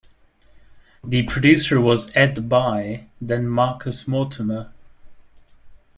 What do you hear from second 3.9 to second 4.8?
Mortimer.